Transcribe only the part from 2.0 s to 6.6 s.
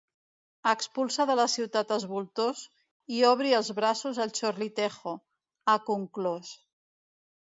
voltors i obri els braços al chorlitejo”, ha conclòs.